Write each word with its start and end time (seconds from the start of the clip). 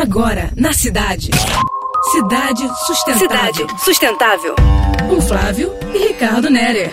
Agora, 0.00 0.52
na 0.54 0.72
cidade. 0.72 1.28
Cidade 2.12 2.62
Sustentável. 2.86 3.18
Cidade 3.18 3.84
Sustentável. 3.84 4.54
Com 5.08 5.20
Flávio 5.20 5.72
e 5.92 5.98
Ricardo 5.98 6.48
Nerer. 6.48 6.92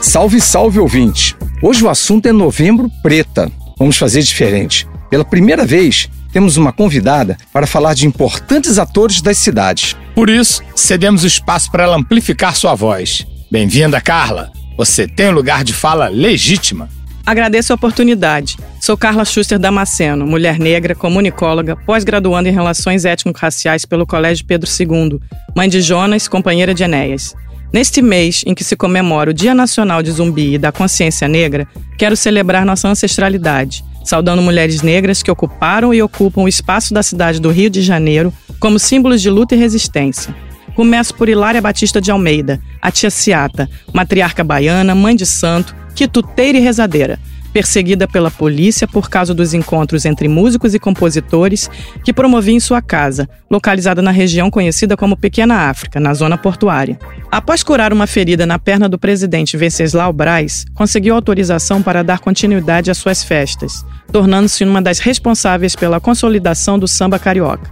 Salve, 0.00 0.40
salve 0.40 0.80
ouvinte! 0.80 1.36
Hoje 1.62 1.84
o 1.84 1.88
assunto 1.88 2.26
é 2.26 2.32
Novembro 2.32 2.90
Preta. 3.04 3.48
Vamos 3.78 3.96
fazer 3.96 4.20
diferente. 4.20 4.84
Pela 5.08 5.24
primeira 5.24 5.64
vez, 5.64 6.10
temos 6.32 6.56
uma 6.56 6.72
convidada 6.72 7.36
para 7.52 7.68
falar 7.68 7.94
de 7.94 8.04
importantes 8.04 8.80
atores 8.80 9.22
das 9.22 9.38
cidades. 9.38 9.96
Por 10.12 10.28
isso, 10.28 10.60
cedemos 10.74 11.22
o 11.22 11.28
espaço 11.28 11.70
para 11.70 11.84
ela 11.84 11.96
amplificar 11.96 12.56
sua 12.56 12.74
voz. 12.74 13.24
Bem-vinda, 13.48 14.00
Carla! 14.00 14.50
Você 14.76 15.06
tem 15.06 15.28
um 15.28 15.34
lugar 15.34 15.62
de 15.62 15.72
fala 15.72 16.08
legítima. 16.08 16.88
Agradeço 17.24 17.72
a 17.72 17.76
oportunidade. 17.76 18.56
Sou 18.84 18.96
Carla 18.96 19.24
Schuster 19.24 19.60
Damasceno, 19.60 20.26
mulher 20.26 20.58
negra, 20.58 20.92
comunicóloga, 20.92 21.76
pós-graduanda 21.76 22.48
em 22.48 22.52
Relações 22.52 23.04
Étnico-Raciais 23.04 23.84
pelo 23.84 24.04
Colégio 24.04 24.44
Pedro 24.44 24.68
II, 24.68 25.20
mãe 25.54 25.68
de 25.68 25.80
Jonas, 25.80 26.26
companheira 26.26 26.74
de 26.74 26.82
Enéas. 26.82 27.32
Neste 27.72 28.02
mês 28.02 28.42
em 28.44 28.52
que 28.56 28.64
se 28.64 28.74
comemora 28.74 29.30
o 29.30 29.32
Dia 29.32 29.54
Nacional 29.54 30.02
de 30.02 30.10
Zumbi 30.10 30.54
e 30.54 30.58
da 30.58 30.72
Consciência 30.72 31.28
Negra, 31.28 31.64
quero 31.96 32.16
celebrar 32.16 32.66
nossa 32.66 32.88
ancestralidade, 32.88 33.84
saudando 34.04 34.42
mulheres 34.42 34.82
negras 34.82 35.22
que 35.22 35.30
ocuparam 35.30 35.94
e 35.94 36.02
ocupam 36.02 36.42
o 36.42 36.48
espaço 36.48 36.92
da 36.92 37.04
cidade 37.04 37.40
do 37.40 37.52
Rio 37.52 37.70
de 37.70 37.82
Janeiro 37.82 38.34
como 38.58 38.80
símbolos 38.80 39.22
de 39.22 39.30
luta 39.30 39.54
e 39.54 39.58
resistência. 39.58 40.34
Começo 40.74 41.14
por 41.14 41.28
Hilária 41.28 41.62
Batista 41.62 42.00
de 42.00 42.10
Almeida, 42.10 42.60
a 42.80 42.90
tia 42.90 43.12
Ciata, 43.12 43.70
matriarca 43.94 44.42
baiana, 44.42 44.92
mãe 44.92 45.14
de 45.14 45.24
santo, 45.24 45.72
quituteira 45.94 46.58
e 46.58 46.60
rezadeira, 46.60 47.20
perseguida 47.52 48.08
pela 48.08 48.30
polícia 48.30 48.88
por 48.88 49.10
causa 49.10 49.34
dos 49.34 49.54
encontros 49.54 50.04
entre 50.04 50.28
músicos 50.28 50.74
e 50.74 50.78
compositores 50.78 51.70
que 52.04 52.12
promovia 52.12 52.54
em 52.54 52.60
sua 52.60 52.80
casa, 52.80 53.28
localizada 53.50 54.00
na 54.00 54.10
região 54.10 54.50
conhecida 54.50 54.96
como 54.96 55.16
Pequena 55.16 55.68
África, 55.68 56.00
na 56.00 56.14
zona 56.14 56.38
portuária. 56.38 56.98
Após 57.30 57.62
curar 57.62 57.92
uma 57.92 58.06
ferida 58.06 58.46
na 58.46 58.58
perna 58.58 58.88
do 58.88 58.98
presidente 58.98 59.56
Venceslau 59.56 60.12
Braz, 60.12 60.64
conseguiu 60.74 61.14
autorização 61.14 61.82
para 61.82 62.02
dar 62.02 62.20
continuidade 62.20 62.90
às 62.90 62.98
suas 62.98 63.22
festas, 63.22 63.84
tornando-se 64.10 64.64
uma 64.64 64.80
das 64.80 64.98
responsáveis 64.98 65.76
pela 65.76 66.00
consolidação 66.00 66.78
do 66.78 66.88
samba 66.88 67.18
carioca. 67.18 67.70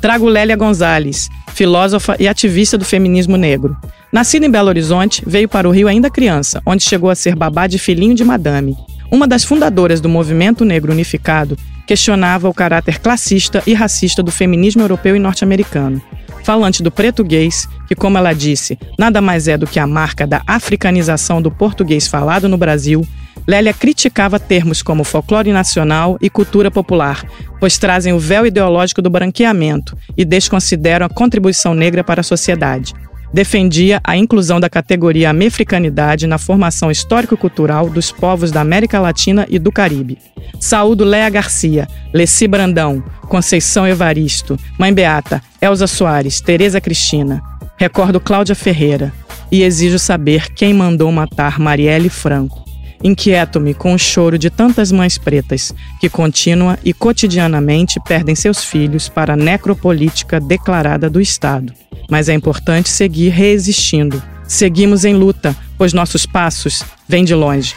Trago 0.00 0.28
Lélia 0.28 0.56
Gonzalez, 0.56 1.28
filósofa 1.52 2.16
e 2.20 2.28
ativista 2.28 2.78
do 2.78 2.84
feminismo 2.84 3.36
negro. 3.36 3.76
Nascida 4.12 4.46
em 4.46 4.50
Belo 4.50 4.68
Horizonte, 4.68 5.22
veio 5.26 5.48
para 5.48 5.68
o 5.68 5.72
Rio 5.72 5.88
ainda 5.88 6.08
criança, 6.08 6.62
onde 6.64 6.84
chegou 6.84 7.10
a 7.10 7.14
ser 7.14 7.34
babá 7.34 7.66
de 7.66 7.78
filhinho 7.78 8.14
de 8.14 8.24
madame. 8.24 8.76
Uma 9.10 9.26
das 9.26 9.42
fundadoras 9.42 10.00
do 10.00 10.08
movimento 10.08 10.64
negro 10.64 10.92
unificado, 10.92 11.56
questionava 11.86 12.48
o 12.48 12.54
caráter 12.54 13.00
classista 13.00 13.62
e 13.66 13.72
racista 13.72 14.22
do 14.22 14.30
feminismo 14.30 14.82
europeu 14.82 15.16
e 15.16 15.18
norte-americano. 15.18 16.02
Falante 16.44 16.82
do 16.82 16.90
português, 16.90 17.66
que, 17.86 17.94
como 17.94 18.18
ela 18.18 18.34
disse, 18.34 18.78
nada 18.98 19.22
mais 19.22 19.48
é 19.48 19.56
do 19.56 19.66
que 19.66 19.78
a 19.78 19.86
marca 19.86 20.26
da 20.26 20.42
africanização 20.46 21.40
do 21.40 21.50
português 21.50 22.06
falado 22.06 22.48
no 22.48 22.58
Brasil, 22.58 23.06
Lélia 23.46 23.72
criticava 23.72 24.38
termos 24.38 24.82
como 24.82 25.04
folclore 25.04 25.52
nacional 25.52 26.18
e 26.20 26.28
cultura 26.28 26.70
popular, 26.70 27.24
pois 27.58 27.78
trazem 27.78 28.12
o 28.12 28.18
véu 28.18 28.44
ideológico 28.44 29.00
do 29.00 29.08
branqueamento 29.08 29.96
e 30.14 30.24
desconsideram 30.24 31.06
a 31.06 31.08
contribuição 31.08 31.72
negra 31.72 32.04
para 32.04 32.20
a 32.20 32.24
sociedade. 32.24 32.94
Defendia 33.32 34.00
a 34.02 34.16
inclusão 34.16 34.58
da 34.58 34.70
categoria 34.70 35.28
americanidade 35.28 36.26
na 36.26 36.38
formação 36.38 36.90
histórico-cultural 36.90 37.90
dos 37.90 38.10
povos 38.10 38.50
da 38.50 38.60
América 38.60 38.98
Latina 38.98 39.46
e 39.48 39.58
do 39.58 39.70
Caribe. 39.70 40.18
Saúdo 40.58 41.04
Léa 41.04 41.28
Garcia, 41.28 41.86
Leci 42.12 42.48
Brandão, 42.48 43.02
Conceição 43.28 43.86
Evaristo, 43.86 44.58
Mãe 44.78 44.92
Beata, 44.92 45.42
Elza 45.60 45.86
Soares, 45.86 46.40
Tereza 46.40 46.80
Cristina. 46.80 47.42
Recordo 47.76 48.18
Cláudia 48.18 48.54
Ferreira 48.54 49.12
e 49.52 49.62
exijo 49.62 49.98
saber 49.98 50.52
quem 50.52 50.74
mandou 50.74 51.10
matar 51.12 51.58
Marielle 51.58 52.08
Franco. 52.08 52.67
Inquieto-me 53.02 53.74
com 53.74 53.94
o 53.94 53.98
choro 53.98 54.38
de 54.38 54.50
tantas 54.50 54.90
mães 54.90 55.16
pretas 55.16 55.74
que 56.00 56.08
contínua 56.08 56.78
e 56.84 56.92
cotidianamente 56.92 58.00
perdem 58.00 58.34
seus 58.34 58.64
filhos 58.64 59.08
para 59.08 59.34
a 59.34 59.36
necropolítica 59.36 60.40
declarada 60.40 61.08
do 61.08 61.20
Estado. 61.20 61.72
Mas 62.10 62.28
é 62.28 62.34
importante 62.34 62.88
seguir 62.88 63.28
resistindo. 63.28 64.22
Seguimos 64.46 65.04
em 65.04 65.14
luta, 65.14 65.54
pois 65.76 65.92
nossos 65.92 66.26
passos 66.26 66.82
vêm 67.08 67.24
de 67.24 67.34
longe. 67.34 67.74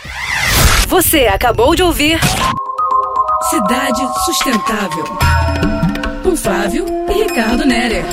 Você 0.88 1.28
acabou 1.28 1.76
de 1.76 1.84
ouvir 1.84 2.20
Cidade 3.50 4.02
Sustentável. 4.26 5.04
Com 6.24 6.36
Flávio 6.36 6.86
e 7.10 7.24
Ricardo 7.24 7.66
Nerer. 7.66 8.06